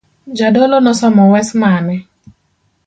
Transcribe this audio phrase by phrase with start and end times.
[0.39, 1.95] Jadolo nosomo wes mane.